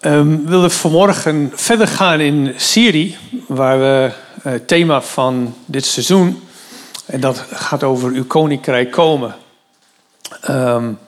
[0.00, 3.16] Um, we willen vanmorgen verder gaan in Syrië,
[3.46, 4.10] waar we
[4.42, 6.42] eh, het thema van dit seizoen,
[7.06, 9.34] en dat gaat over uw koninkrijk komen.
[10.50, 10.98] Um,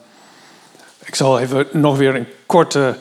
[1.03, 2.97] ik zal even nog weer een korte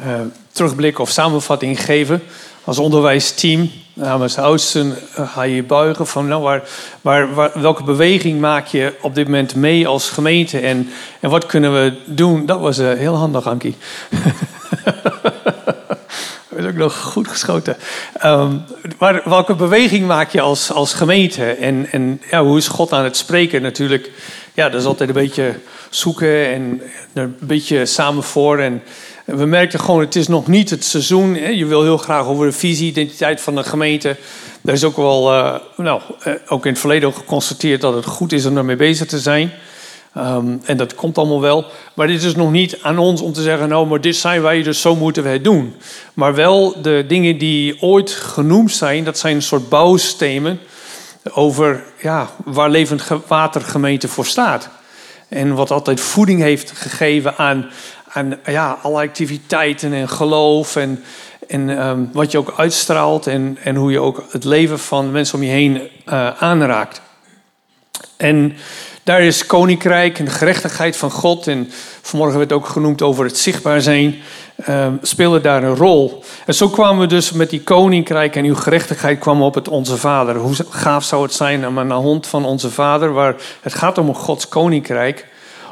[0.00, 0.20] uh,
[0.52, 2.22] terugblik of samenvatting geven.
[2.64, 4.86] Als onderwijsteam namens oudsten
[5.18, 6.60] uh, ga je buigen van nou,
[7.00, 10.90] waar, welke beweging maak je op dit moment mee als gemeente en,
[11.20, 12.46] en wat kunnen we doen?
[12.46, 13.76] Dat was heel handig, Ankie.
[16.62, 17.76] Is ook nog goed geschoten.
[18.24, 18.62] Um,
[18.98, 21.44] waar, welke beweging maak je als, als gemeente?
[21.44, 23.62] En, en ja, hoe is God aan het spreken?
[23.62, 24.10] Natuurlijk,
[24.54, 25.54] ja, dat is altijd een beetje
[25.90, 26.82] zoeken en
[27.14, 28.58] een beetje samen voor.
[28.58, 28.82] En
[29.24, 31.34] we merkten gewoon, het is nog niet het seizoen.
[31.34, 31.48] Hè?
[31.48, 34.16] Je wil heel graag over de visie, identiteit van de gemeente.
[34.60, 38.04] Daar is ook wel, uh, nou, uh, ook in het verleden ook geconstateerd dat het
[38.04, 39.52] goed is om ermee bezig te zijn.
[40.16, 41.64] Um, en dat komt allemaal wel.
[41.94, 44.62] Maar dit is nog niet aan ons om te zeggen, nou, maar dit zijn wij,
[44.62, 45.74] dus zo moeten we het doen.
[46.14, 50.60] Maar wel de dingen die ooit genoemd zijn, dat zijn een soort bouwstenen
[51.30, 54.68] over ja, waar Levend Watergemeente voor staat.
[55.28, 57.70] En wat altijd voeding heeft gegeven aan,
[58.08, 61.04] aan ja, alle activiteiten en geloof en,
[61.48, 65.38] en um, wat je ook uitstraalt en, en hoe je ook het leven van mensen
[65.38, 65.74] om je heen
[66.06, 67.00] uh, aanraakt.
[68.16, 68.56] En
[69.02, 71.46] daar is koninkrijk en de gerechtigheid van God.
[71.46, 71.70] En
[72.02, 74.16] vanmorgen werd ook genoemd over het zichtbaar zijn.
[74.68, 76.24] Uh, speelde daar een rol.
[76.46, 79.96] En zo kwamen we dus met die koninkrijk en uw gerechtigheid kwamen op het Onze
[79.96, 80.36] Vader.
[80.36, 83.98] Hoe gaaf zou het zijn om aan de hond van Onze Vader, waar het gaat
[83.98, 85.26] om Gods koninkrijk,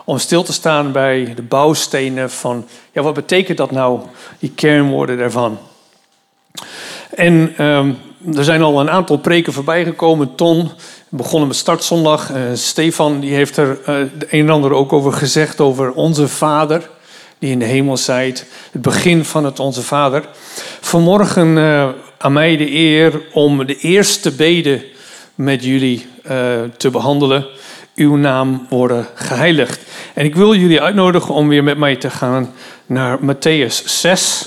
[0.04, 4.00] om stil te staan bij de bouwstenen van, ja, wat betekent dat nou,
[4.38, 5.58] die kernwoorden daarvan.
[7.14, 7.98] En um,
[8.34, 10.34] er zijn al een aantal preken voorbij gekomen.
[10.34, 10.70] Ton
[11.08, 12.30] begonnen met startzondag.
[12.30, 16.28] Uh, Stefan die heeft er uh, de een en ander ook over gezegd, over onze
[16.28, 16.90] Vader
[17.38, 18.46] die in de hemel zijt.
[18.72, 20.24] Het begin van het Onze Vader.
[20.80, 24.86] Vanmorgen uh, aan mij de eer om de eerste bede
[25.34, 26.06] met jullie
[26.76, 27.46] te behandelen.
[27.94, 29.80] Uw naam worden geheiligd.
[30.14, 32.52] En ik wil jullie uitnodigen om weer met mij te gaan
[32.86, 34.46] naar Matthäus 6.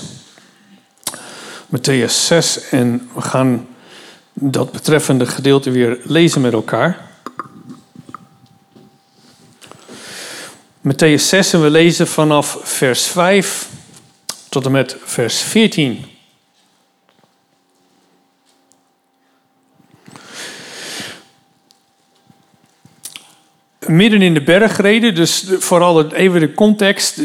[1.66, 3.66] Matthäus 6 en we gaan
[4.32, 6.98] dat betreffende gedeelte weer lezen met elkaar.
[10.80, 13.68] Matthäus 6 en we lezen vanaf vers 5
[14.48, 16.13] tot en met vers 14.
[23.86, 27.20] Midden in de bergreden, dus vooral even de context.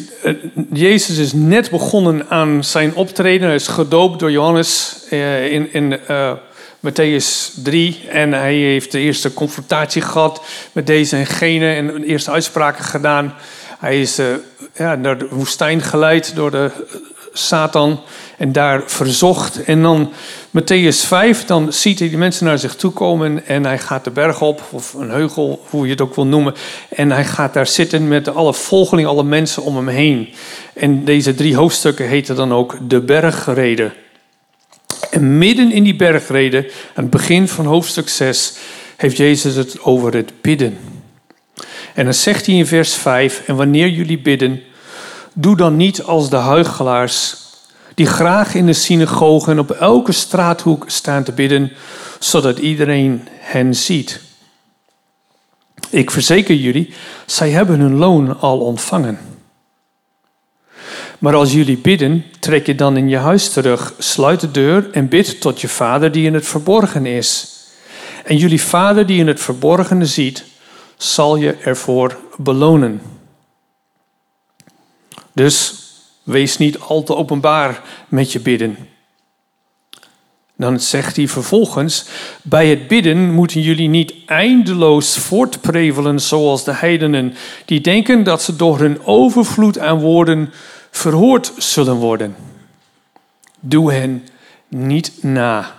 [0.74, 3.48] Jezus is net begonnen aan zijn optreden.
[3.48, 6.32] Hij is gedoopt door Johannes eh, in, in uh,
[6.80, 8.00] Matthäus 3.
[8.10, 12.84] En hij heeft de eerste confrontatie gehad met deze en gene en de eerste uitspraken
[12.84, 13.34] gedaan.
[13.80, 14.20] Hij is
[14.76, 16.72] ja, naar de woestijn geleid door de
[17.40, 18.00] Satan
[18.38, 19.64] en daar verzocht.
[19.64, 20.12] En dan
[20.50, 24.12] Matthäus 5, dan ziet hij die mensen naar zich toe komen en hij gaat de
[24.12, 26.54] berg op, of een heugel, hoe je het ook wil noemen.
[26.90, 30.30] En hij gaat daar zitten met alle volgelingen, alle mensen om hem heen.
[30.74, 33.94] En deze drie hoofdstukken heten dan ook de bergreden.
[35.12, 38.54] En midden in die bergreden, aan het begin van hoofdstuk 6,
[38.98, 40.78] heeft Jezus het over het bidden.
[41.94, 44.62] En dan zegt hij in vers 5, en wanneer jullie bidden,
[45.42, 47.38] doe dan niet als de huichelaars
[47.96, 51.72] die graag in de synagoge en op elke straathoek staan te bidden,
[52.20, 54.22] zodat iedereen hen ziet.
[55.90, 56.94] Ik verzeker jullie,
[57.26, 59.20] zij hebben hun loon al ontvangen.
[61.20, 65.08] Maar als jullie bidden, trek je dan in je huis terug, sluit de deur en
[65.08, 67.58] bid tot je vader die in het verborgen is.
[68.24, 70.46] En jullie vader die in het verborgene ziet,
[70.98, 73.19] zal je ervoor belonen.
[75.40, 75.74] Dus
[76.24, 78.78] wees niet al te openbaar met je bidden.
[80.56, 82.06] Dan zegt hij vervolgens:
[82.42, 87.34] Bij het bidden moeten jullie niet eindeloos voortprevelen zoals de heidenen,
[87.66, 90.54] die denken dat ze door hun overvloed aan woorden
[90.92, 92.36] verhoord zullen worden.
[93.60, 94.28] Doe hen
[94.68, 95.76] niet na.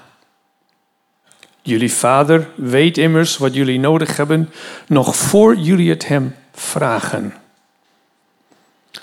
[1.63, 4.51] Jullie vader weet immers wat jullie nodig hebben,
[4.87, 7.40] nog voor jullie het hem vragen.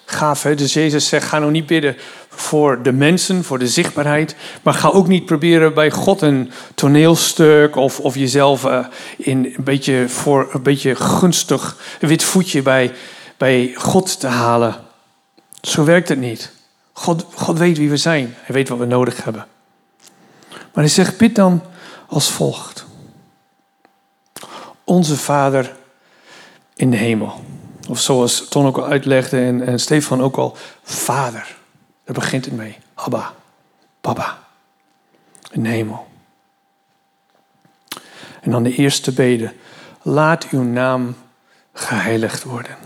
[0.05, 0.41] Gaaf?
[0.41, 1.97] Dus Jezus zegt, ga nou niet bidden
[2.29, 7.75] voor de mensen, voor de zichtbaarheid, maar ga ook niet proberen bij God een toneelstuk
[7.75, 8.85] of, of jezelf uh,
[9.17, 12.93] in een beetje voor een beetje gunstig wit voetje bij,
[13.37, 14.75] bij God te halen.
[15.61, 16.51] Zo werkt het niet.
[16.93, 18.35] God, God weet wie we zijn.
[18.37, 19.47] Hij weet wat we nodig hebben.
[20.51, 21.61] Maar hij zegt, bid dan
[22.07, 22.85] als volgt.
[24.83, 25.75] Onze Vader
[26.75, 27.43] in de hemel.
[27.87, 31.55] Of zoals Ton ook al uitlegde en, en Stefan ook al, Vader.
[32.03, 32.77] Daar begint het mee.
[32.93, 33.33] Abba,
[35.61, 36.07] de hemel.
[38.41, 39.53] En dan de eerste bede.
[40.01, 41.15] Laat uw naam
[41.73, 42.77] geheiligd worden.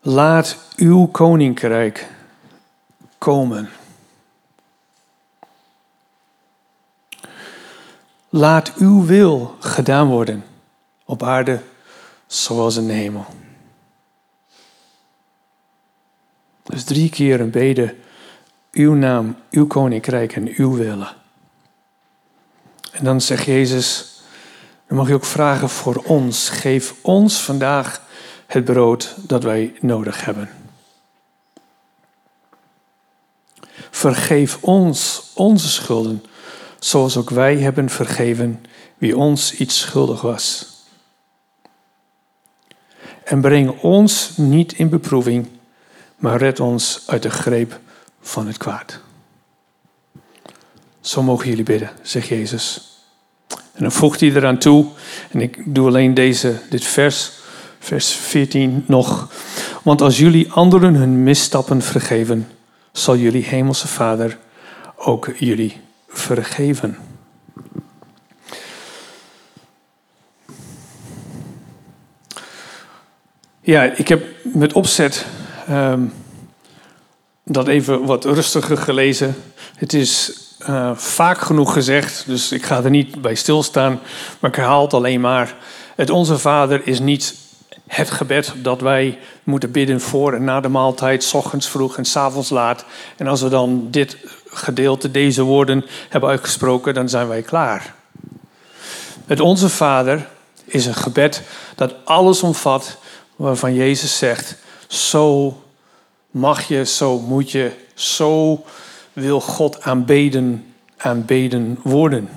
[0.00, 2.10] Laat uw koninkrijk
[3.18, 3.70] komen.
[8.36, 10.44] Laat uw wil gedaan worden
[11.04, 11.62] op aarde
[12.26, 13.26] zoals in de hemel.
[16.62, 17.94] Dus drie keer een bede,
[18.72, 21.14] uw naam, uw koninkrijk en uw willen.
[22.92, 24.20] En dan zegt Jezus,
[24.86, 26.48] dan mag je ook vragen voor ons.
[26.48, 28.02] Geef ons vandaag
[28.46, 30.50] het brood dat wij nodig hebben.
[33.90, 36.24] Vergeef ons onze schulden,
[36.84, 38.64] zoals ook wij hebben vergeven
[38.98, 40.72] wie ons iets schuldig was.
[43.24, 45.48] En breng ons niet in beproeving,
[46.16, 47.80] maar red ons uit de greep
[48.20, 49.00] van het kwaad.
[51.00, 52.92] Zo mogen jullie bidden, zegt Jezus.
[53.48, 54.86] En dan voegt hij eraan toe,
[55.30, 57.32] en ik doe alleen deze, dit vers,
[57.78, 59.32] vers 14 nog.
[59.82, 62.48] Want als jullie anderen hun misstappen vergeven,
[62.92, 64.38] zal jullie hemelse Vader
[64.96, 65.82] ook jullie
[66.18, 66.98] vergeven.
[73.60, 75.26] Ja, ik heb met opzet
[75.70, 76.12] um,
[77.44, 79.36] dat even wat rustiger gelezen.
[79.76, 84.00] Het is uh, vaak genoeg gezegd, dus ik ga er niet bij stilstaan,
[84.40, 85.56] maar ik herhaal het alleen maar.
[85.94, 87.34] Het Onze Vader is niet
[87.86, 92.04] het gebed dat wij moeten bidden voor en na de maaltijd, s ochtends vroeg en
[92.04, 92.84] s avonds laat.
[93.16, 94.16] En als we dan dit
[94.54, 97.94] gedeelte, deze woorden hebben uitgesproken, dan zijn wij klaar.
[99.26, 100.26] Het Onze Vader
[100.64, 101.42] is een gebed
[101.74, 102.96] dat alles omvat
[103.36, 104.56] waarvan Jezus zegt:
[104.86, 105.56] Zo
[106.30, 108.64] mag je, zo moet je, zo
[109.12, 112.28] wil God aanbeden, aanbeden worden.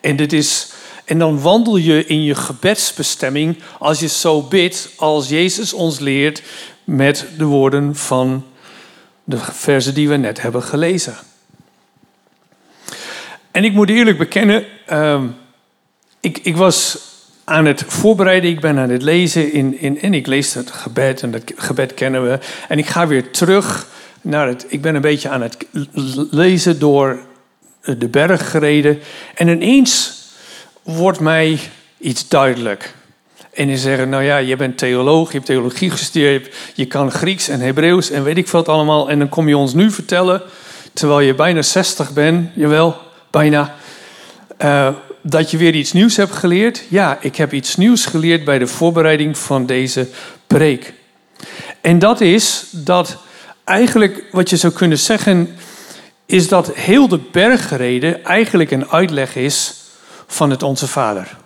[0.00, 0.72] En, dit is,
[1.04, 6.42] en dan wandel je in je gebedsbestemming als je zo bidt als Jezus ons leert
[6.84, 8.44] met de woorden van
[9.28, 11.14] de versen die we net hebben gelezen.
[13.50, 15.22] En ik moet eerlijk bekennen, uh,
[16.20, 16.98] ik, ik was
[17.44, 21.22] aan het voorbereiden, ik ben aan het lezen in, in, en ik lees het gebed
[21.22, 22.38] en dat gebed kennen we.
[22.68, 23.86] En ik ga weer terug
[24.20, 25.66] naar het, ik ben een beetje aan het
[26.30, 27.18] lezen door
[27.82, 29.00] de berg gereden.
[29.34, 30.22] En ineens
[30.82, 31.58] wordt mij
[31.98, 32.94] iets duidelijk.
[33.56, 37.48] En die zeggen, nou ja, je bent theoloog, je hebt theologie gestudeerd, je kan Grieks
[37.48, 39.10] en Hebreeuws en weet ik wat allemaal.
[39.10, 40.42] En dan kom je ons nu vertellen,
[40.92, 42.96] terwijl je bijna 60 bent, jawel,
[43.30, 43.74] bijna,
[44.64, 44.88] uh,
[45.22, 46.82] dat je weer iets nieuws hebt geleerd.
[46.88, 50.08] Ja, ik heb iets nieuws geleerd bij de voorbereiding van deze
[50.46, 50.92] preek.
[51.80, 53.16] En dat is dat
[53.64, 55.56] eigenlijk wat je zou kunnen zeggen,
[56.26, 59.74] is dat heel de bergreden eigenlijk een uitleg is
[60.26, 61.36] van het Onze Vader.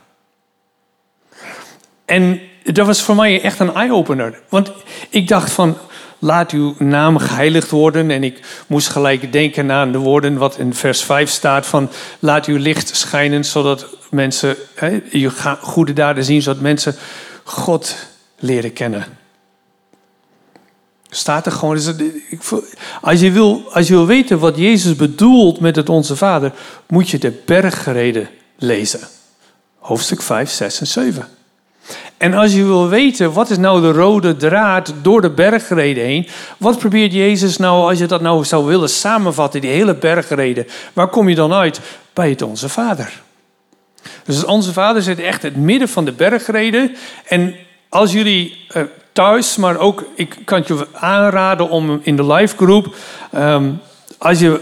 [2.10, 4.40] En dat was voor mij echt een eye-opener.
[4.48, 4.72] Want
[5.10, 5.76] ik dacht van,
[6.18, 8.10] laat uw naam geheiligd worden.
[8.10, 12.46] En ik moest gelijk denken aan de woorden wat in vers 5 staat van, laat
[12.46, 15.00] uw licht schijnen, zodat mensen hè,
[15.60, 16.94] goede daden zien, zodat mensen
[17.44, 17.96] God
[18.38, 19.04] leren kennen.
[21.10, 21.78] Staat er gewoon.
[23.00, 26.52] Als je, wil, als je wil weten wat Jezus bedoelt met het Onze Vader,
[26.86, 29.00] moet je de bergreden lezen.
[29.78, 31.38] Hoofdstuk 5, 6 en 7.
[32.16, 36.28] En als je wil weten wat is nou de rode draad door de bergreden heen,
[36.56, 41.08] wat probeert Jezus nou, als je dat nou zou willen samenvatten, die hele bergreden, waar
[41.08, 41.80] kom je dan uit?
[42.12, 43.22] Bij het Onze Vader.
[44.24, 46.96] Dus Onze Vader zit echt in het midden van de bergreden.
[47.26, 47.54] En
[47.88, 48.82] als jullie uh,
[49.12, 52.94] thuis, maar ook, ik kan je aanraden om in de live groep,
[53.34, 53.80] um,
[54.18, 54.60] als je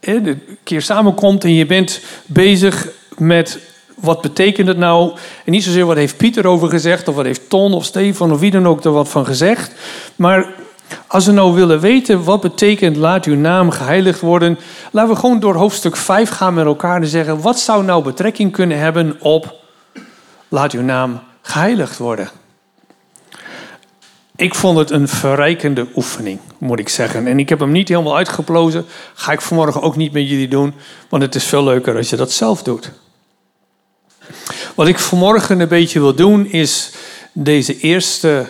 [0.00, 3.58] een keer samenkomt en je bent bezig met
[4.00, 5.12] wat betekent het nou?
[5.44, 8.40] En niet zozeer wat heeft Pieter over gezegd, of wat heeft Ton of Stefan of
[8.40, 9.72] wie dan ook er wat van gezegd.
[10.16, 10.46] Maar
[11.06, 14.58] als we nou willen weten wat betekent laat uw naam geheiligd worden,
[14.90, 18.52] laten we gewoon door hoofdstuk 5 gaan met elkaar en zeggen wat zou nou betrekking
[18.52, 19.54] kunnen hebben op
[20.48, 22.30] laat uw naam geheiligd worden.
[24.36, 27.26] Ik vond het een verrijkende oefening, moet ik zeggen.
[27.26, 28.84] En ik heb hem niet helemaal uitgeplozen.
[29.14, 30.74] Ga ik vanmorgen ook niet met jullie doen,
[31.08, 32.92] want het is veel leuker als je dat zelf doet.
[34.78, 36.90] Wat ik vanmorgen een beetje wil doen, is
[37.32, 38.46] deze eerste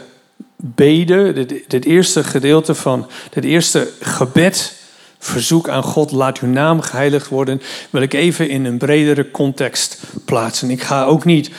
[0.57, 4.75] bede, dit, eerste gedeelte van dit eerste gebed,
[5.19, 10.03] verzoek aan God, laat uw naam geheiligd worden, wil ik even in een bredere context
[10.25, 10.71] plaatsen.
[10.71, 11.51] Ik ga ook niet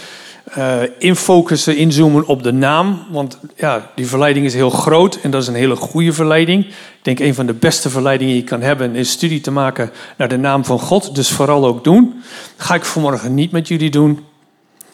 [0.58, 3.06] uh, infocussen, inzoomen op de naam.
[3.12, 6.66] Want ja, die verleiding is heel groot en dat is een hele goede verleiding.
[6.66, 9.92] Ik denk een van de beste verleidingen die je kan hebben is studie te maken
[10.18, 11.16] naar de naam van God.
[11.16, 12.24] Dus vooral ook doen.
[12.58, 14.28] Ga ik vanmorgen niet met jullie doen.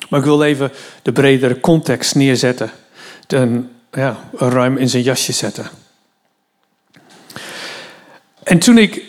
[0.10, 0.72] Maar ik wil even
[1.02, 2.72] de bredere context neerzetten.
[3.28, 5.70] Dan, ja, ruim in zijn jasje zetten.
[8.44, 9.02] En toen ik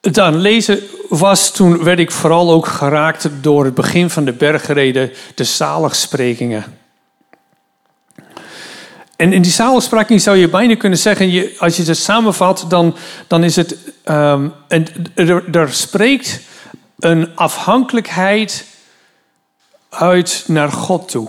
[0.00, 4.24] het aan het lezen was, toen werd ik vooral ook geraakt door het begin van
[4.24, 6.64] de bergreden, de zaligsprekingen.
[9.16, 12.96] En in die zaligsprekingen zou je bijna kunnen zeggen, je, als je het samenvat, dan,
[13.26, 14.86] dan is het, um, en,
[15.52, 16.40] er spreekt
[16.98, 18.64] een afhankelijkheid
[19.88, 21.28] uit naar God toe.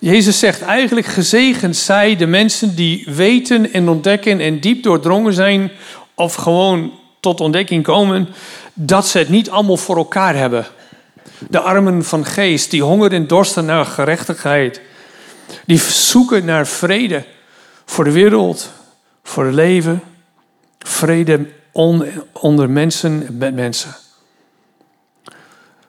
[0.00, 5.70] Jezus zegt eigenlijk gezegend zij de mensen die weten en ontdekken en diep doordrongen zijn
[6.14, 8.28] of gewoon tot ontdekking komen
[8.74, 10.66] dat ze het niet allemaal voor elkaar hebben.
[11.48, 14.80] De armen van geest, die honger en dorsten naar gerechtigheid.
[15.66, 17.24] Die zoeken naar vrede
[17.84, 18.70] voor de wereld,
[19.22, 20.02] voor het leven.
[20.78, 21.46] Vrede
[22.32, 23.96] onder mensen en met mensen.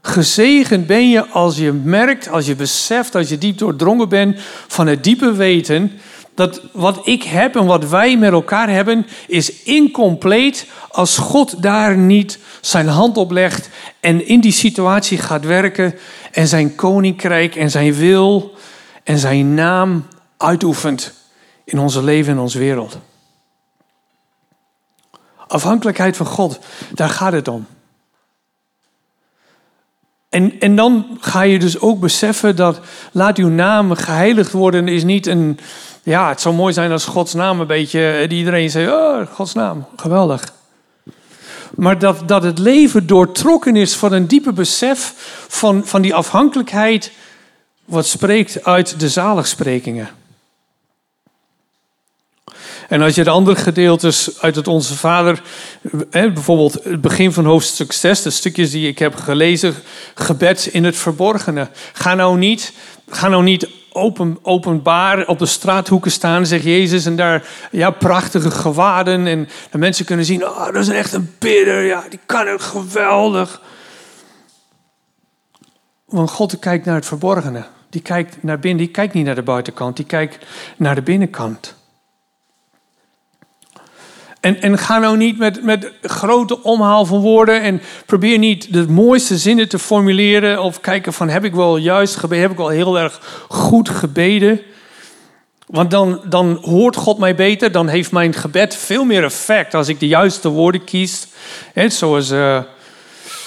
[0.01, 4.87] Gezegend ben je als je merkt, als je beseft, als je diep doordrongen bent van
[4.87, 5.99] het diepe weten
[6.39, 11.97] dat wat ik heb en wat wij met elkaar hebben, is incompleet als God daar
[11.97, 15.95] niet zijn hand op legt en in die situatie gaat werken
[16.31, 18.53] en zijn koninkrijk en zijn wil
[19.03, 21.13] en zijn naam uitoefent
[21.63, 22.97] in onze leven en onze wereld.
[25.47, 26.59] Afhankelijkheid van God,
[26.93, 27.67] daar gaat het om.
[30.29, 32.79] En, en dan ga je dus ook beseffen dat
[33.11, 35.59] laat uw naam geheiligd worden is niet een,
[36.03, 39.53] ja, het zou mooi zijn als Gods naam een beetje, die iedereen zegt, oh, Gods
[39.53, 40.53] naam, geweldig.
[41.75, 45.13] Maar dat, dat het leven doortrokken is van een diepe besef
[45.47, 47.11] van, van die afhankelijkheid,
[47.85, 50.09] wat spreekt uit de zaligsprekingen.
[52.89, 55.41] En als je de andere gedeeltes uit het Onze Vader,
[56.09, 59.75] bijvoorbeeld het begin van hoofdstuk 6, de stukjes die ik heb gelezen,
[60.15, 61.67] gebed in het verborgene.
[61.93, 62.73] Ga nou niet,
[63.09, 68.51] ga nou niet open, openbaar op de straathoeken staan, zegt Jezus, en daar ja, prachtige
[68.51, 69.27] gewaden.
[69.27, 72.61] En de mensen kunnen zien, oh, dat is echt een bidder, ja, die kan het
[72.61, 73.61] geweldig.
[76.05, 77.65] Want God kijkt naar het verborgene.
[77.89, 80.45] Die kijkt naar binnen, die kijkt niet naar de buitenkant, die kijkt
[80.77, 81.77] naar de binnenkant.
[84.39, 88.87] En, en ga nou niet met, met grote omhaal van woorden en probeer niet de
[88.87, 92.69] mooiste zinnen te formuleren of kijken van heb ik wel juist gebeden, heb ik wel
[92.69, 94.61] heel erg goed gebeden.
[95.65, 99.87] Want dan, dan hoort God mij beter, dan heeft mijn gebed veel meer effect als
[99.87, 101.27] ik de juiste woorden kies.
[101.73, 102.59] He, zoals, uh,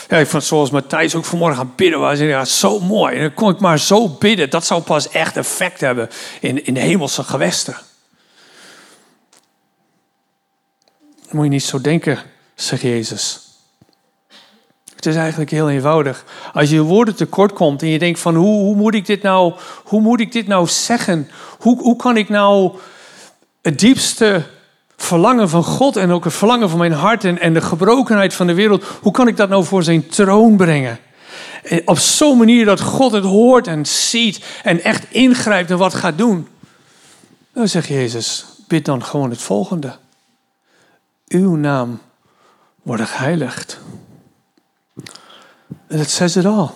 [0.08, 2.18] ja, zoals Matthijs ook vanmorgen gaan bidden was.
[2.18, 3.14] Ja, zo mooi.
[3.14, 4.50] En dan kon ik maar zo bidden.
[4.50, 6.08] Dat zou pas echt effect hebben
[6.40, 7.76] in, in de hemelse gewesten.
[11.32, 12.18] Moet je niet zo denken,
[12.54, 13.40] zegt Jezus.
[15.02, 16.24] Het is eigenlijk heel eenvoudig.
[16.52, 19.54] Als je woorden tekort komt en je denkt van hoe, hoe, moet, ik dit nou,
[19.84, 21.30] hoe moet ik dit nou zeggen?
[21.58, 22.76] Hoe, hoe kan ik nou
[23.62, 24.42] het diepste
[24.96, 28.46] verlangen van God en ook het verlangen van mijn hart en, en de gebrokenheid van
[28.46, 30.98] de wereld, hoe kan ik dat nou voor zijn troon brengen?
[31.84, 36.18] Op zo'n manier dat God het hoort en ziet en echt ingrijpt en wat gaat
[36.18, 36.48] doen.
[37.52, 39.96] Dan zegt Jezus, bid dan gewoon het volgende
[41.32, 42.00] uw naam
[42.82, 43.80] wordt geheiligd.
[45.88, 46.74] Dat zegt het al.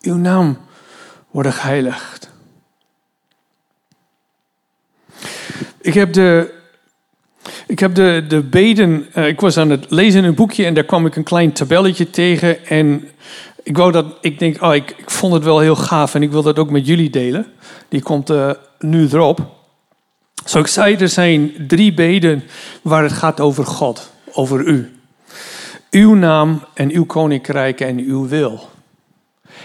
[0.00, 0.58] Uw naam
[1.30, 2.30] wordt geheiligd.
[5.80, 6.54] Ik heb de,
[7.66, 10.74] ik heb de, de beden, uh, ik was aan het lezen in een boekje en
[10.74, 12.66] daar kwam ik een klein tabelletje tegen.
[12.66, 13.08] En
[13.62, 16.30] ik wou dat, ik denk, oh, ik, ik vond het wel heel gaaf en ik
[16.30, 17.46] wil dat ook met jullie delen.
[17.88, 19.63] Die komt uh, nu erop.
[20.34, 22.44] Zoals ik zei, er zijn drie beden
[22.82, 24.98] waar het gaat over God, over u.
[25.90, 28.70] Uw naam en uw koninkrijk en uw wil.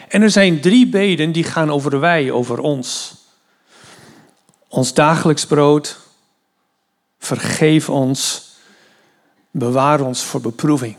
[0.08, 3.16] En er zijn drie beden die gaan over wij, over ons.
[4.68, 6.00] Ons dagelijks brood,
[7.20, 8.50] vergeef ons,
[9.52, 10.96] bewaar ons voor beproeving.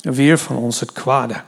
[0.00, 1.42] Weer van ons het kwade.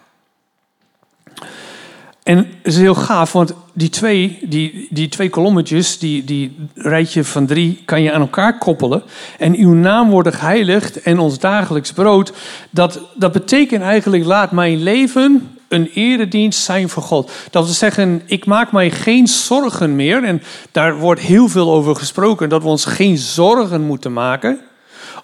[2.26, 7.25] En het is heel gaaf, want die twee, die, die twee kolommetjes, die, die rijtje
[7.25, 9.02] van drie, kan je aan elkaar koppelen.
[9.38, 12.33] En uw naam wordt geheiligd en ons dagelijks brood.
[12.71, 17.33] Dat, dat betekent eigenlijk, laat mijn leven een eredienst zijn voor God.
[17.50, 20.25] Dat wil zeggen, ik maak mij geen zorgen meer.
[20.25, 20.42] En
[20.73, 24.61] daar wordt heel veel over gesproken, dat we ons geen zorgen moeten maken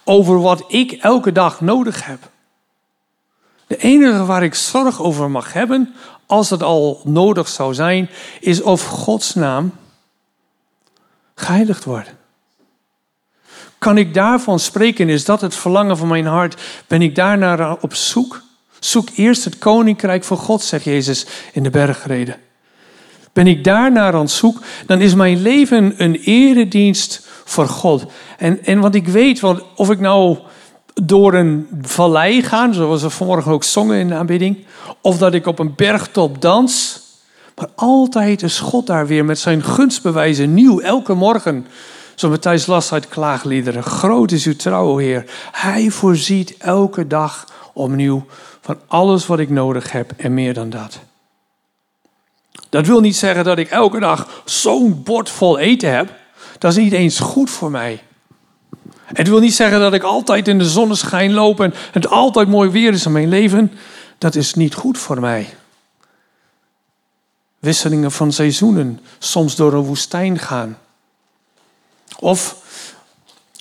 [0.05, 2.32] over wat ik elke dag nodig heb.
[3.73, 5.95] De enige waar ik zorg over mag hebben
[6.27, 8.11] als het al nodig zou zijn,
[8.41, 9.73] is of Gods naam
[11.35, 12.15] geheiligd wordt.
[13.79, 15.09] Kan ik daarvan spreken?
[15.09, 16.61] Is dat het verlangen van mijn hart?
[16.87, 18.43] Ben ik daarnaar op zoek?
[18.79, 22.37] Zoek eerst het koninkrijk van God, zegt Jezus in de bergreden.
[23.33, 28.05] Ben ik daarnaar aan zoek, dan is mijn leven een eredienst voor God.
[28.39, 29.43] En, en want ik weet,
[29.77, 30.39] of ik nou
[30.95, 34.65] door een vallei ga, zoals we vanmorgen ook zongen in de aanbidding,
[35.01, 37.01] of dat ik op een bergtop dans,
[37.57, 41.67] maar altijd is God daar weer met zijn gunstbewijzen nieuw, elke morgen.
[42.15, 43.83] Zo Matthijs las uit klaagliederen.
[43.83, 45.25] Groot is uw trouw, Heer.
[45.53, 48.27] Hij voorziet elke dag opnieuw
[48.61, 51.01] van alles wat ik nodig heb en meer dan dat.
[52.69, 56.15] Dat wil niet zeggen dat ik elke dag zo'n bord vol eten heb.
[56.59, 58.03] Dat is niet eens goed voor mij.
[59.13, 62.71] Het wil niet zeggen dat ik altijd in de zonneschijn loop en het altijd mooi
[62.71, 63.73] weer is in mijn leven.
[64.19, 65.49] Dat is niet goed voor mij.
[67.59, 70.79] Wisselingen van seizoenen, soms door een woestijn gaan.
[72.19, 72.57] Of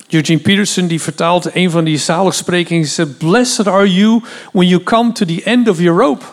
[0.10, 3.17] Eugene Peterson die vertaalt een van die zaligsprekingen.
[3.17, 6.25] Blessed are you when you come to the end of your rope.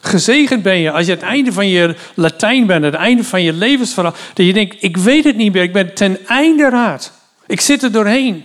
[0.00, 3.52] Gezegend ben je als je het einde van je Latijn bent, het einde van je
[3.52, 4.14] levensverhaal.
[4.34, 7.12] Dat je denkt, ik weet het niet meer, ik ben ten einde raad.
[7.46, 8.44] Ik zit er doorheen.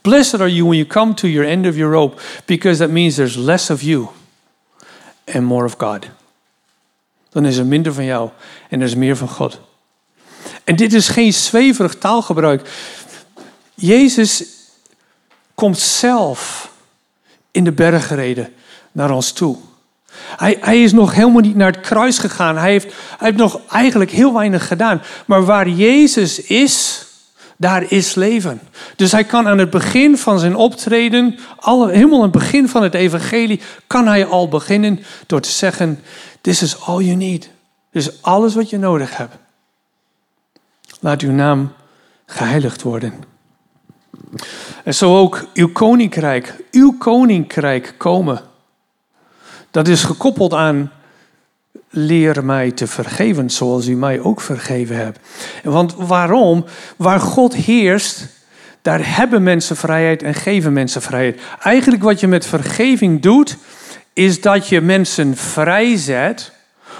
[0.00, 3.14] Blessed are you when you come to your end of your rope, because that means
[3.14, 4.08] there's less of you
[5.34, 6.06] and more of God.
[7.30, 8.30] Dan is er minder van jou
[8.68, 9.60] en er is meer van God.
[10.64, 12.68] En dit is geen zweverig taalgebruik.
[13.74, 14.44] Jezus
[15.54, 16.70] komt zelf
[17.50, 18.52] in de berg gereden
[18.92, 19.56] naar ons toe.
[20.16, 22.56] Hij, hij, is nog helemaal niet naar het kruis gegaan.
[22.56, 22.84] Hij heeft,
[23.18, 25.02] hij heeft nog eigenlijk heel weinig gedaan.
[25.26, 27.04] Maar waar Jezus is,
[27.62, 28.60] daar is leven.
[28.96, 32.82] Dus hij kan aan het begin van zijn optreden, alle, helemaal aan het begin van
[32.82, 36.00] het evangelie, kan hij al beginnen door te zeggen,
[36.40, 37.50] this is all you need.
[37.90, 39.34] Dit is alles wat je nodig hebt.
[41.00, 41.72] Laat uw naam
[42.26, 43.24] geheiligd worden.
[44.84, 48.40] En zo ook uw koninkrijk, uw koninkrijk komen.
[49.70, 50.92] Dat is gekoppeld aan
[51.90, 55.18] leer mij te vergeven zoals u mij ook vergeven hebt.
[55.62, 56.64] Want waarom?
[56.96, 58.26] Waar God heerst,
[58.82, 61.40] daar hebben mensen vrijheid en geven mensen vrijheid.
[61.62, 63.56] Eigenlijk wat je met vergeving doet,
[64.12, 66.52] is dat je mensen vrijzet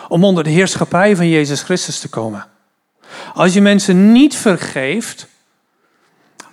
[0.09, 2.47] om onder de heerschappij van Jezus Christus te komen.
[3.35, 5.27] Als je mensen niet vergeeft,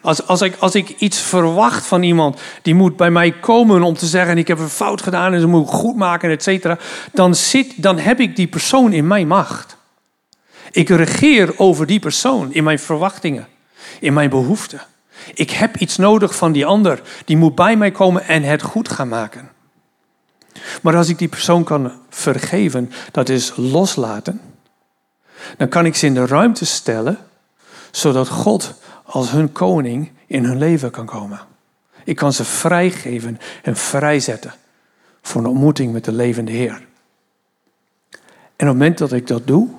[0.02, 3.94] als, als, ik, als ik iets verwacht van iemand die moet bij mij komen om
[3.94, 6.78] te zeggen: Ik heb een fout gedaan en ze moet ik goed maken, et cetera.
[7.14, 9.78] Dan, zit, dan heb ik die persoon in mijn macht.
[10.72, 13.48] Ik regeer over die persoon in mijn verwachtingen,
[14.00, 14.82] in mijn behoeften.
[15.34, 17.02] Ik heb iets nodig van die ander.
[17.26, 19.50] Die moet bij mij komen en het goed gaan maken.
[20.82, 24.42] Maar als ik die persoon kan vergeven, dat is loslaten,
[25.58, 27.18] dan kan ik ze in de ruimte stellen,
[27.92, 28.74] zodat God
[29.10, 31.40] als hun koning in hun leven kan komen.
[32.04, 34.54] Ik kan ze vrijgeven en vrijzetten
[35.22, 36.88] voor een ontmoeting met de levende Heer.
[38.12, 39.70] En op het moment dat ik dat doe,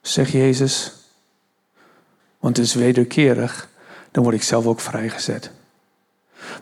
[0.00, 0.92] zegt Jezus,
[2.38, 3.68] want het is wederkerig,
[4.10, 5.50] dan word ik zelf ook vrijgezet.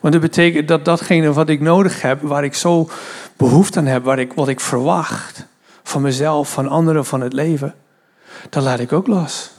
[0.01, 2.91] Want dat betekent dat datgene wat ik nodig heb, waar ik zo
[3.37, 5.47] behoefte aan heb, waar ik, wat ik verwacht
[5.83, 7.75] van mezelf, van anderen, van het leven,
[8.51, 9.54] dan laat ik ook los.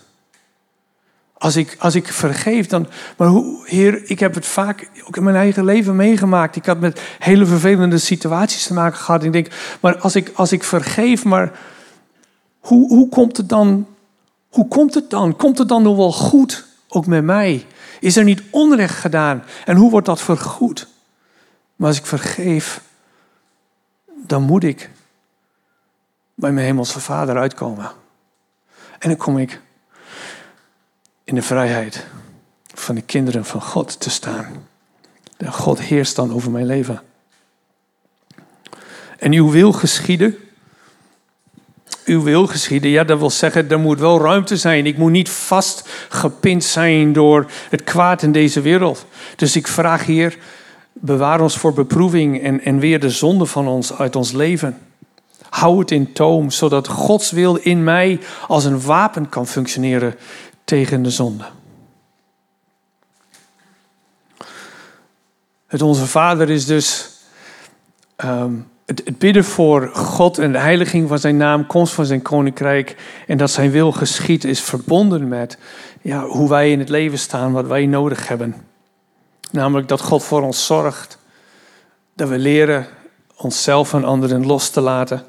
[1.38, 2.88] Als ik, als ik vergeef, dan.
[3.18, 6.56] Maar hoe, Heer, ik heb het vaak ook in mijn eigen leven meegemaakt.
[6.56, 9.24] Ik had met hele vervelende situaties te maken gehad.
[9.24, 9.48] ik denk,
[9.80, 11.60] maar als ik, als ik vergeef, maar
[12.60, 13.88] hoe, hoe komt het dan?
[14.50, 15.36] Hoe komt het dan?
[15.36, 17.66] Komt het dan nog wel goed, ook met mij?
[18.00, 19.44] Is er niet onrecht gedaan?
[19.66, 20.88] En hoe wordt dat vergoed?
[21.76, 22.82] Maar als ik vergeef,
[24.06, 24.90] dan moet ik
[26.36, 27.92] bij mijn hemelse vader uitkomen.
[29.00, 29.62] En dan kom ik
[31.26, 32.06] in de vrijheid
[32.74, 34.68] van de kinderen van God te staan.
[35.38, 37.02] En God heerst dan over mijn leven.
[39.20, 40.38] En uw wil geschieden.
[42.06, 44.86] Uw wil geschieden, ja, dat wil zeggen, er moet wel ruimte zijn.
[44.86, 49.06] Ik moet niet vastgepind zijn door het kwaad in deze wereld.
[49.36, 50.38] Dus ik vraag hier,
[50.94, 54.78] bewaar ons voor beproeving en, en weer de zonde van ons uit ons leven.
[55.50, 60.16] Hou het in toom, zodat Gods wil in mij als een wapen kan functioneren
[60.66, 61.46] tegen de zonde.
[65.68, 67.10] Het Onze Vader is dus
[68.16, 68.54] ehm,
[68.86, 72.96] het, bidden voor God en de heiliging van zijn naam, komst van zijn koninkrijk
[73.28, 75.58] en dat zijn wil geschiet is verbonden met
[76.02, 78.56] ja, hoe wij in het leven staan, wat wij nodig hebben.
[79.52, 81.18] Namelijk dat God voor ons zorgt,
[82.14, 82.88] dat we leren
[83.36, 85.26] onszelf en anderen los te laten.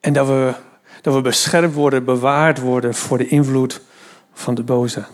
[0.00, 0.54] En dat we,
[1.02, 3.80] dat we beschermd worden, bewaard worden voor de invloed
[4.32, 5.04] van de boze.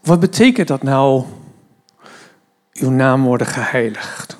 [0.00, 1.24] Wat betekent dat nou,
[2.72, 4.36] uw naam worden geheiligd?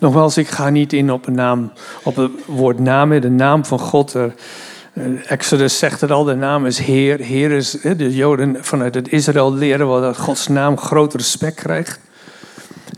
[0.00, 3.78] Nogmaals, ik ga niet in op, een naam, op het woord naam, de naam van
[3.78, 4.16] God.
[5.26, 7.18] Exodus zegt het al, de naam is Heer.
[7.18, 12.00] Heer is, de Joden vanuit het Israël leren wel dat Gods naam groot respect krijgt.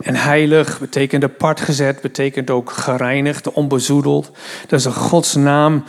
[0.01, 4.31] En heilig betekent apart gezet, betekent ook gereinigd, onbezoedeld.
[4.67, 5.85] Dat is een Gods naam.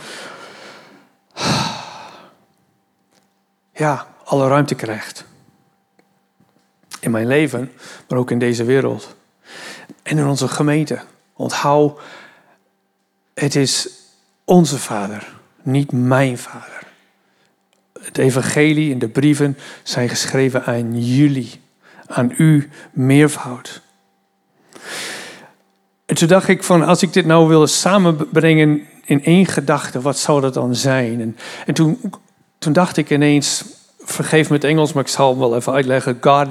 [3.72, 5.24] Ja, alle ruimte krijgt.
[7.00, 7.72] In mijn leven,
[8.08, 9.16] maar ook in deze wereld.
[10.02, 11.00] En in onze gemeente.
[11.32, 12.00] Onthoud,
[13.34, 13.88] het is
[14.44, 15.35] onze Vader,
[15.66, 16.82] niet mijn Vader.
[18.00, 21.60] Het evangelie en de brieven zijn geschreven aan jullie,
[22.06, 23.80] aan u meervoud.
[26.06, 30.18] En toen dacht ik van, als ik dit nou wilde samenbrengen in één gedachte, wat
[30.18, 31.20] zou dat dan zijn?
[31.20, 32.00] En, en toen,
[32.58, 33.64] toen dacht ik ineens,
[33.98, 36.18] vergeef me het Engels, maar ik zal het wel even uitleggen.
[36.20, 36.46] God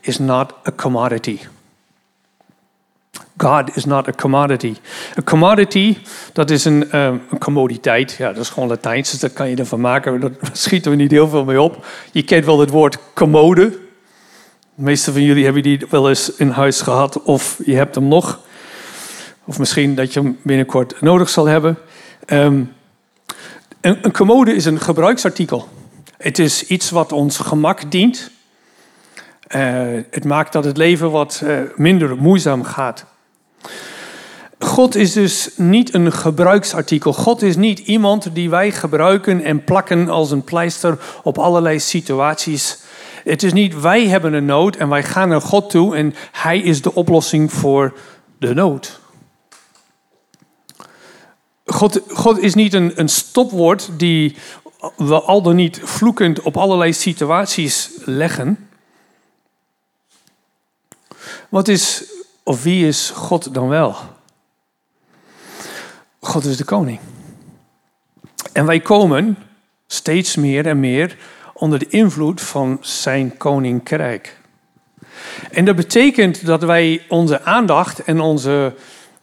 [0.00, 1.38] is not a commodity.
[3.38, 4.76] God is not a commodity.
[5.14, 5.98] Een commodity,
[6.32, 8.12] dat is een, um, een commoditeit.
[8.18, 10.20] Ja, dat is gewoon Latijns, dus dat kan je ervan maken.
[10.20, 11.86] Daar schieten we niet heel veel mee op.
[12.12, 13.70] Je kent wel het woord commode.
[14.74, 18.08] De meeste van jullie hebben die wel eens in huis gehad, of je hebt hem
[18.08, 18.40] nog.
[19.44, 21.78] Of misschien dat je hem binnenkort nodig zal hebben.
[22.26, 22.72] Um,
[23.80, 25.68] een, commode is een gebruiksartikel.
[26.16, 28.30] Het is iets wat ons gemak dient.
[29.56, 33.06] Uh, het maakt dat het leven wat uh, minder moeizaam gaat.
[34.58, 37.12] God is dus niet een gebruiksartikel.
[37.12, 42.78] God is niet iemand die wij gebruiken en plakken als een pleister op allerlei situaties.
[43.24, 46.58] Het is niet wij hebben een nood en wij gaan naar God toe en Hij
[46.58, 47.98] is de oplossing voor
[48.38, 49.00] de nood.
[51.64, 54.36] God, God is niet een, een stopwoord die
[54.96, 58.68] we al dan niet vloekend op allerlei situaties leggen.
[61.48, 62.04] Wat is,
[62.48, 63.96] of wie is God dan wel?
[66.20, 66.98] God is de koning.
[68.52, 69.36] En wij komen
[69.86, 71.16] steeds meer en meer
[71.54, 74.36] onder de invloed van zijn koninkrijk.
[75.50, 78.74] En dat betekent dat wij onze aandacht en onze,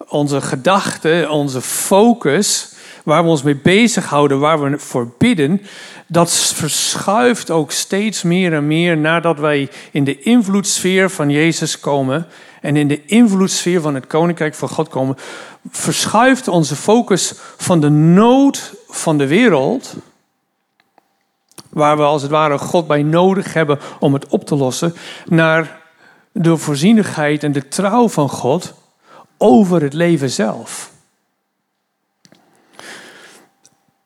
[0.07, 5.61] onze gedachten, onze focus waar we ons mee bezighouden, waar we voor bidden,
[6.07, 12.27] dat verschuift ook steeds meer en meer nadat wij in de invloedssfeer van Jezus komen
[12.65, 15.17] en in de invloedssfeer van het Koninkrijk van God komen,
[15.69, 19.95] verschuift onze focus van de nood van de wereld,
[21.69, 25.81] waar we als het ware God bij nodig hebben om het op te lossen, naar
[26.31, 28.73] de voorzienigheid en de trouw van God
[29.37, 30.91] over het leven zelf.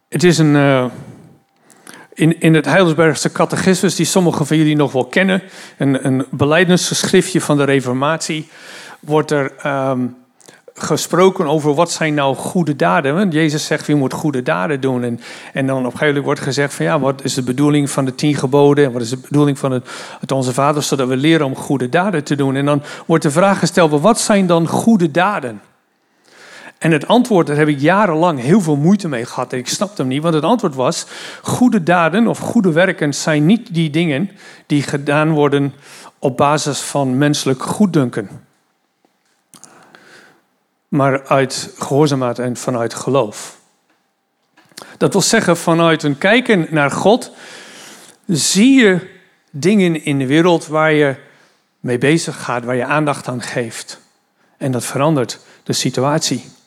[0.09, 0.55] Het is een.
[0.55, 0.85] Uh,
[2.19, 5.41] in, in het Heilsbergse catechismus, die sommigen van jullie nog wel kennen,
[5.77, 8.47] een, een beleidensgeschriftje van de Reformatie,
[8.99, 10.15] wordt er um,
[10.73, 13.29] gesproken over wat zijn nou goede daden.
[13.29, 15.03] Jezus zegt, je moet goede daden doen.
[15.03, 15.19] En,
[15.53, 18.05] en dan op een gegeven moment wordt gezegd van ja, wat is de bedoeling van
[18.05, 18.85] de tien geboden?
[18.85, 21.89] En wat is de bedoeling van het, het Onze Vader, zodat we leren om goede
[21.89, 22.55] daden te doen.
[22.55, 25.61] En dan wordt de vraag gesteld, wat zijn dan goede daden?
[26.79, 29.53] En het antwoord, daar heb ik jarenlang heel veel moeite mee gehad.
[29.53, 31.05] En ik snapte hem niet, want het antwoord was:
[31.41, 34.31] goede daden of goede werken zijn niet die dingen
[34.65, 35.73] die gedaan worden
[36.19, 38.29] op basis van menselijk goeddunken.
[40.87, 43.57] Maar uit gehoorzaamheid en vanuit geloof.
[44.97, 47.31] Dat wil zeggen, vanuit een kijken naar God
[48.27, 49.09] zie je
[49.51, 51.15] dingen in de wereld waar je
[51.79, 53.99] mee bezig gaat, waar je aandacht aan geeft.
[54.57, 56.57] En dat verandert de situatie.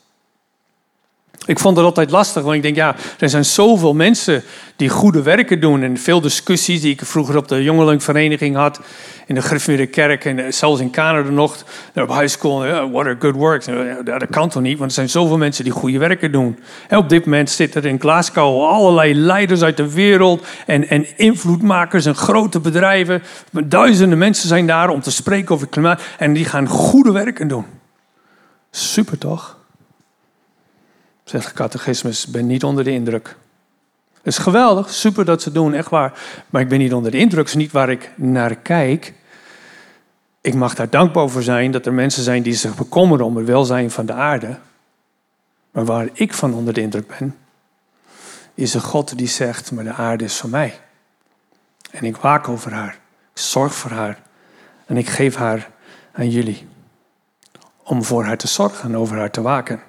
[1.46, 4.42] Ik vond het altijd lastig, want ik denk, ja, er zijn zoveel mensen
[4.76, 5.82] die goede werken doen.
[5.82, 8.80] En veel discussies die ik vroeger op de jongelingvereniging had,
[9.26, 11.56] in de Griffemeerde Kerk en zelfs in Canada nog,
[11.94, 12.90] op high school.
[12.90, 13.66] what are good works?
[14.04, 16.58] Dat kan toch niet, want er zijn zoveel mensen die goede werken doen.
[16.88, 21.18] En op dit moment zitten er in Glasgow allerlei leiders uit de wereld en, en
[21.18, 23.22] invloedmakers en grote bedrijven.
[23.64, 27.64] Duizenden mensen zijn daar om te spreken over klimaat en die gaan goede werken doen.
[28.70, 29.60] Super toch?
[31.24, 33.36] Zegt de catechismus, ben niet onder de indruk.
[34.12, 36.20] Het is geweldig, super dat ze doen, echt waar.
[36.50, 39.14] Maar ik ben niet onder de indruk, het is niet waar ik naar kijk.
[40.40, 43.46] Ik mag daar dankbaar voor zijn dat er mensen zijn die zich bekommeren om het
[43.46, 44.58] welzijn van de aarde.
[45.70, 47.36] Maar waar ik van onder de indruk ben,
[48.54, 50.80] is een God die zegt, maar de aarde is van mij.
[51.90, 52.98] En ik waak over haar.
[53.34, 54.22] Ik zorg voor haar.
[54.86, 55.70] En ik geef haar
[56.12, 56.66] aan jullie.
[57.82, 59.80] Om voor haar te zorgen en over haar te waken.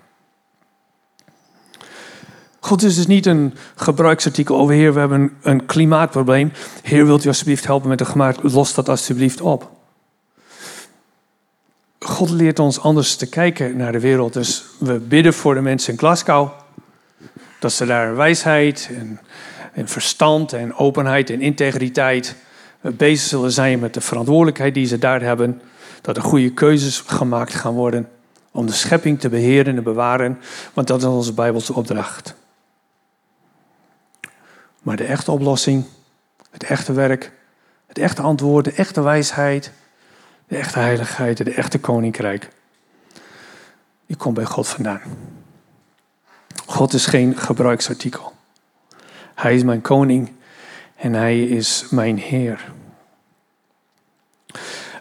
[2.63, 6.51] God is dus niet een gebruiksartikel over Heer, we hebben een klimaatprobleem.
[6.81, 8.53] Heer, wilt u alsjeblieft helpen met de gemaakt?
[8.53, 9.71] Los dat alsjeblieft op.
[11.99, 14.33] God leert ons anders te kijken naar de wereld.
[14.33, 16.49] Dus we bidden voor de mensen in Glasgow.
[17.59, 19.19] Dat ze daar wijsheid en,
[19.73, 22.35] en verstand en openheid en integriteit
[22.81, 25.61] bezig zullen zijn met de verantwoordelijkheid die ze daar hebben.
[26.01, 28.09] Dat er goede keuzes gemaakt gaan worden
[28.51, 30.39] om de schepping te beheren en bewaren.
[30.73, 32.35] Want dat is onze Bijbelse opdracht.
[34.83, 35.85] Maar de echte oplossing,
[36.51, 37.31] het echte werk,
[37.87, 39.71] het echte antwoord, de echte wijsheid,
[40.47, 42.49] de echte heiligheid, de echte koninkrijk,
[44.05, 45.01] die komt bij God vandaan.
[46.65, 48.33] God is geen gebruiksartikel.
[49.35, 50.31] Hij is mijn koning
[50.95, 52.71] en hij is mijn Heer.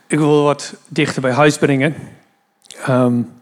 [0.07, 1.95] Ik wil wat dichter bij huis brengen.
[2.89, 3.33] Um,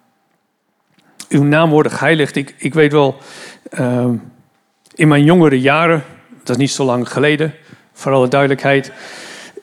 [1.29, 2.37] uw naam wordt geheiligd.
[2.37, 3.16] Ik, ik weet wel,
[3.79, 4.33] um,
[4.94, 6.05] in mijn jongere jaren,
[6.42, 7.55] dat is niet zo lang geleden,
[7.92, 8.92] voor alle duidelijkheid.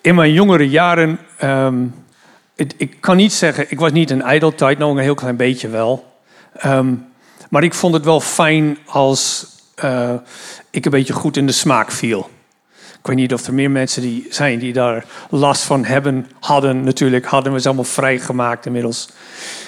[0.02, 1.20] In mijn jongere jaren,
[2.56, 5.68] ik, ik, kan niet zeggen, ik was niet een ijdeltijd, nou een heel klein beetje
[5.68, 6.06] wel.
[7.50, 9.46] maar ik vond het wel fijn als
[9.84, 10.14] uh,
[10.70, 12.30] ik een beetje goed in de smaak viel.
[13.00, 16.84] Ik weet niet of er meer mensen die zijn die daar last van hebben, hadden
[16.84, 19.10] natuurlijk, hadden we ze allemaal vrijgemaakt inmiddels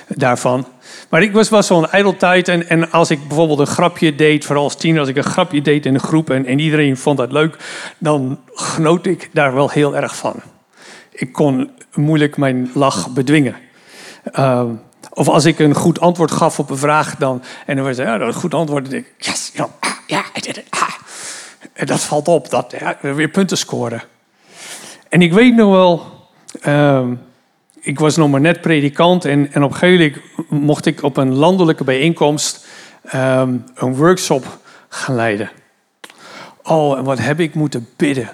[0.08, 0.68] daarvan.
[1.10, 4.64] Maar ik was wel zo'n ijdeltijd en, en als ik bijvoorbeeld een grapje deed, vooral
[4.64, 7.32] als tiener, als ik een grapje deed in een groep en, en iedereen vond dat
[7.32, 7.58] leuk,
[7.98, 10.36] dan genoot ik daar wel heel erg van.
[11.12, 13.56] Ik kon moeilijk mijn lach bedwingen.
[14.34, 14.64] Uh,
[15.14, 18.18] of als ik een goed antwoord gaf op een vraag dan, en dan was ja,
[18.18, 19.70] dat een goed antwoord, dan denk ik, yes, ja,
[20.08, 20.64] ja, it.
[20.70, 20.90] Ah.
[21.74, 24.04] En dat valt op, dat ja, we weer punten scoren.
[25.10, 26.06] En ik weet nog wel,
[26.68, 27.08] uh,
[27.82, 31.34] ik was nog maar net predikant en, en op een gegeven mocht ik op een
[31.34, 32.68] landelijke bijeenkomst
[33.16, 35.52] um, een workshop gaan leiden.
[36.64, 38.30] Oh, en wat heb ik moeten bidden.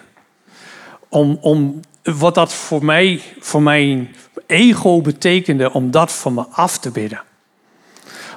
[1.10, 6.78] Om, om wat dat voor mij, voor mijn ego betekende, om dat van me af
[6.78, 7.22] te bidden.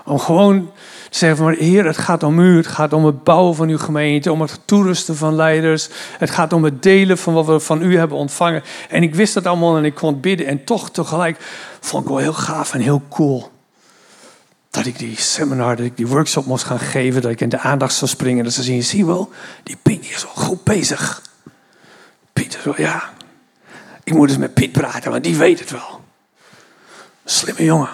[0.04, 0.70] Om gewoon
[1.10, 4.32] zeggen maar Heer, het gaat om u, het gaat om het bouwen van uw gemeente,
[4.32, 7.96] om het toerusten van leiders, het gaat om het delen van wat we van u
[7.96, 8.62] hebben ontvangen.
[8.88, 11.38] En ik wist dat allemaal en ik kon bidden en toch tegelijk
[11.80, 13.50] vond ik wel heel gaaf en heel cool.
[14.70, 17.58] Dat ik die seminar, dat ik die workshop moest gaan geven, dat ik in de
[17.58, 18.44] aandacht zou springen.
[18.44, 19.30] Dat ze zien, zie wel,
[19.62, 21.22] die Piet is wel goed bezig.
[22.32, 23.12] Piet is wel, ja.
[24.04, 26.00] Ik moet eens met Piet praten, want die weet het wel.
[27.24, 27.88] Slimme jongen,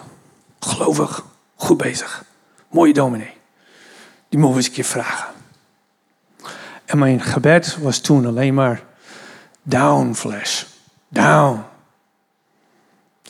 [0.61, 1.25] gelovig,
[1.55, 2.25] goed bezig.
[2.75, 3.33] Mooie dominee.
[4.29, 5.35] Die mogen we eens een keer vragen.
[6.85, 8.83] En mijn gebed was toen alleen maar
[9.63, 10.65] down flesh.
[11.09, 11.63] Down.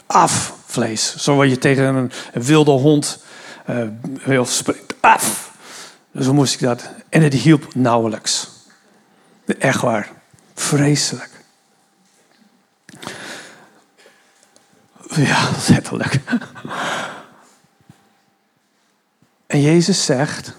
[0.07, 1.17] Af vlees.
[1.17, 3.25] Zo wat je tegen een, wilde hond
[3.71, 3.89] uh,
[4.25, 4.97] wil spreken.
[5.01, 5.53] Af.
[6.11, 6.91] Dus moest ik dat?
[7.09, 8.51] En het hielp nauwelijks.
[9.59, 10.11] Echt waar.
[10.55, 11.31] Vreselijk.
[15.11, 16.21] Ja, letterlijk.
[19.55, 20.53] En Jezus zegt,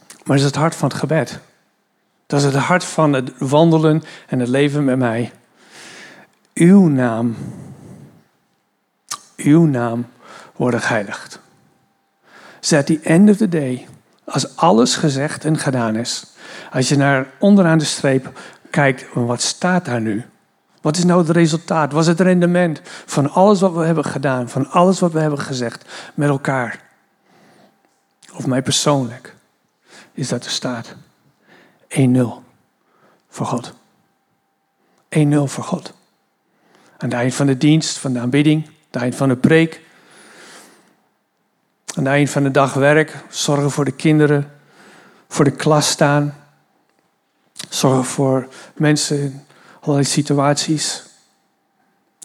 [0.00, 1.38] maar dat is het hart van het gebed.
[2.26, 5.32] Dat is het hart van het wandelen en het leven met mij.
[6.54, 7.36] Uw naam,
[9.36, 10.06] uw naam
[10.56, 11.40] wordt geheiligd.
[12.60, 13.86] So at the end of the day,
[14.24, 16.26] als alles gezegd en gedaan is,
[16.72, 20.24] als je naar onderaan de streep kijkt, wat staat daar nu?
[20.80, 21.92] Wat is nou het resultaat?
[21.92, 25.40] Wat is het rendement van alles wat we hebben gedaan, van alles wat we hebben
[25.40, 26.89] gezegd met elkaar?
[28.40, 29.34] Of mij persoonlijk,
[30.12, 30.94] is dat er staat
[31.88, 32.20] 1-0
[33.28, 33.72] voor God.
[35.18, 35.92] 1-0 voor God.
[36.96, 39.80] Aan het eind van de dienst, van de aanbidding, aan het eind van de preek,
[41.94, 44.52] aan het eind van de dag werk, zorgen voor de kinderen,
[45.28, 46.36] voor de klas staan,
[47.68, 49.44] zorgen voor mensen in
[49.80, 51.02] allerlei situaties,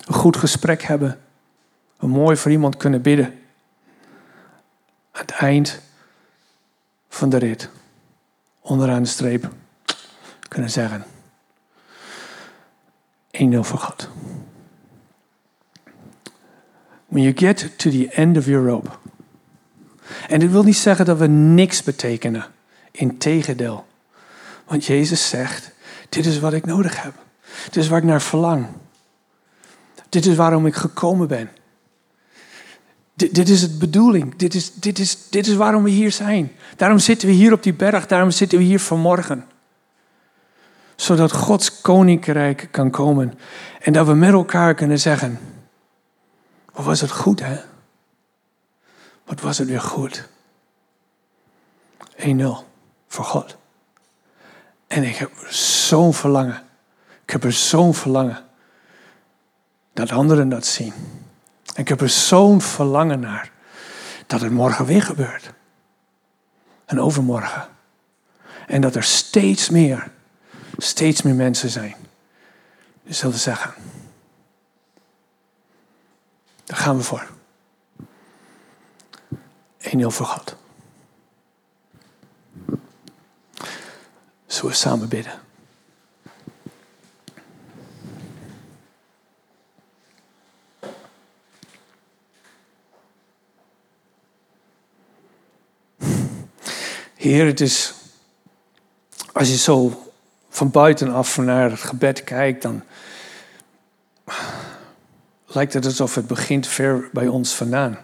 [0.05, 1.21] een goed gesprek hebben,
[1.97, 3.39] een mooi voor iemand kunnen bidden.
[5.11, 5.83] Aan het eind
[7.15, 7.69] van de rit.
[8.61, 9.49] Onderaan de streep
[10.47, 11.05] kunnen zeggen.
[13.31, 14.09] 1-0 voor God.
[17.07, 18.89] When you get to the end of your rope.
[20.27, 22.45] En dit wil niet zeggen dat we niks betekenen.
[22.91, 23.85] Integendeel.
[24.65, 25.71] Want Jezus zegt,
[26.09, 27.13] dit is wat ik nodig heb.
[27.63, 28.67] Dit is waar ik naar verlang.
[30.09, 31.49] Dit is waarom ik gekomen ben.
[33.15, 34.35] Dit, dit is het bedoeling.
[34.35, 36.51] Dit is, dit, is, dit is waarom we hier zijn.
[36.75, 38.07] Daarom zitten we hier op die berg.
[38.07, 39.45] Daarom zitten we hier vanmorgen.
[40.95, 43.33] Zodat Gods koninkrijk kan komen.
[43.81, 45.39] En dat we met elkaar kunnen zeggen:
[46.73, 47.59] Wat was het goed, hè?
[49.25, 50.27] Wat was het weer goed?
[52.17, 52.25] 1-0
[53.07, 53.57] voor God.
[54.87, 56.63] En ik heb zo'n verlangen.
[57.23, 58.45] Ik heb er zo'n verlangen
[59.93, 60.93] dat anderen dat zien.
[61.75, 63.51] En ik heb er zo'n verlangen naar
[64.27, 65.53] dat het morgen weer gebeurt.
[66.85, 67.67] En overmorgen.
[68.67, 70.11] En dat er steeds meer,
[70.77, 71.95] steeds meer mensen zijn
[73.03, 73.73] die zullen zeggen:
[76.63, 77.27] daar gaan we voor.
[79.79, 80.55] 1-0 voor God.
[84.45, 85.44] Zullen we samen bidden?
[97.29, 97.93] Heer, het is,
[99.33, 100.03] als je zo
[100.49, 102.83] van buitenaf naar het gebed kijkt, dan
[105.45, 107.97] lijkt het alsof het begint ver bij ons vandaan.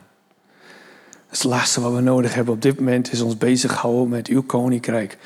[1.27, 5.17] Het laatste wat we nodig hebben op dit moment is ons bezighouden met uw koninkrijk.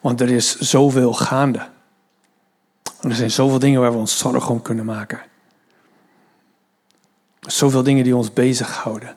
[0.00, 1.68] Want er is zoveel gaande.
[3.00, 5.20] Er zijn zoveel dingen waar we ons zorgen om kunnen maken.
[7.40, 9.16] Zoveel dingen die ons bezighouden.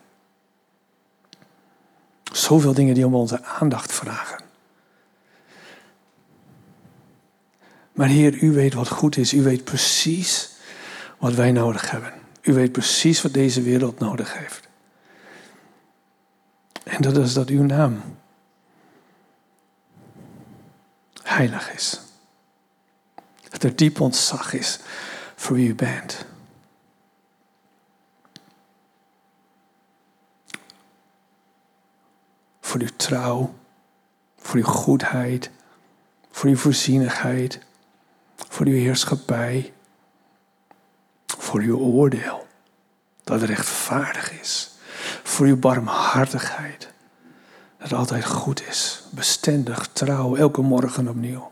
[2.31, 4.43] Zoveel dingen die om onze aandacht vragen.
[7.91, 9.33] Maar Heer, u weet wat goed is.
[9.33, 10.49] U weet precies
[11.17, 12.13] wat wij nodig hebben.
[12.41, 14.67] U weet precies wat deze wereld nodig heeft.
[16.83, 18.01] En dat is dat uw naam
[21.23, 22.01] heilig is.
[23.49, 24.79] Dat er diep ontzag is
[25.35, 26.25] voor wie u bent.
[32.71, 33.53] Voor uw trouw,
[34.37, 35.49] voor uw goedheid,
[36.31, 37.59] voor uw voorzienigheid,
[38.35, 39.73] voor uw heerschappij,
[41.25, 42.47] voor uw oordeel
[43.23, 44.71] dat rechtvaardig is
[45.23, 46.89] voor uw barmhartigheid.
[47.77, 51.51] Dat altijd goed is, bestendig, trouw, elke morgen opnieuw.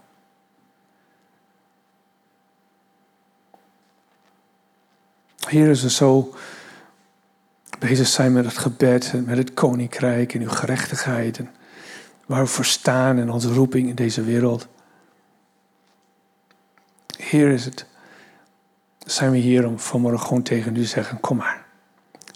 [5.47, 6.33] Heer, als we zo
[7.79, 11.49] bezig zijn met het gebed en met het koninkrijk en uw gerechtigheid en
[12.25, 14.67] waar we voor staan en onze roeping in deze wereld.
[17.17, 17.85] Heer, is het,
[18.97, 21.65] zijn we hier om vanmorgen gewoon tegen u te zeggen, kom maar,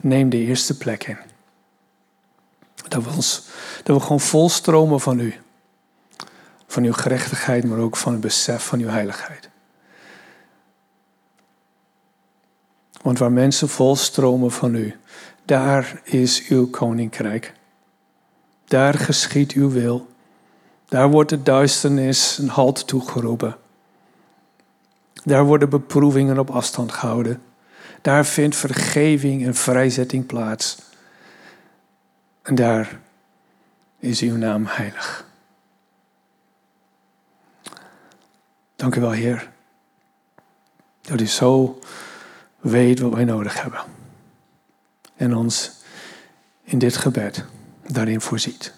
[0.02, 1.18] neem de eerste plek in.
[2.88, 3.48] Dat we, ons,
[3.84, 5.34] dat we gewoon volstromen van u.
[6.68, 9.50] Van uw gerechtigheid, maar ook van het besef van uw heiligheid.
[13.02, 14.96] Want waar mensen volstromen van u,
[15.46, 17.54] daar is uw koninkrijk.
[18.66, 20.08] Daar geschiet uw wil.
[20.86, 23.58] Daar wordt de duisternis een halt toegeroepen.
[25.24, 27.42] Daar worden beproevingen op afstand gehouden.
[28.02, 30.78] Daar vindt vergeving en vrijzetting plaats.
[32.42, 33.00] En daar
[34.00, 35.26] is uw naam heilig.
[38.76, 39.52] Dank u wel, Heer.
[41.02, 41.80] Dat u zo
[42.60, 44.03] weet wat wij nodig hebben.
[45.24, 45.72] En ons
[46.64, 47.46] in dit gebed
[47.88, 48.74] daarin voorziet.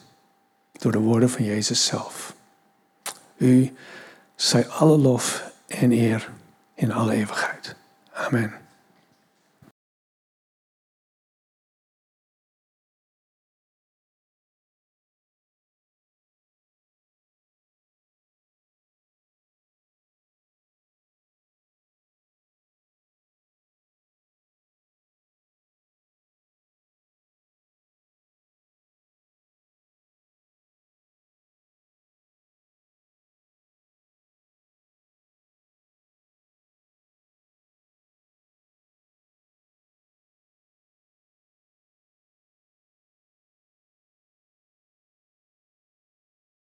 [0.72, 2.36] Door de woorden van Jezus zelf.
[3.38, 3.74] U
[4.36, 6.32] zij alle lof en eer
[6.74, 7.76] in alle eeuwigheid.
[8.14, 8.65] Amen.